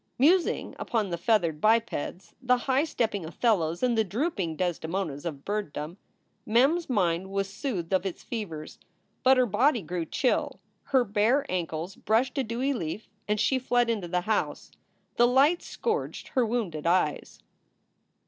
[0.17, 5.97] Musing upon the feathered bipeds, the high stepping Othellos and the drooping Desdemonas of birddom,
[6.43, 8.79] Mem s mind was soothed of its fevers.
[9.21, 10.59] But her body grew chill.
[10.85, 14.71] Her bare ankles brushed a dewy leaf and she fled into the house.
[15.17, 17.37] The light scourged her wounded eyes.